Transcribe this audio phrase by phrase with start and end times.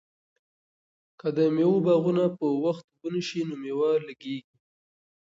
[1.19, 4.53] که د مېوو باغونه په وخت اوبه نشي نو مېوه لږیږي.